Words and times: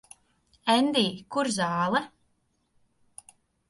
Endij, 0.77 1.13
kur 1.37 1.53
zāle? 1.59 2.05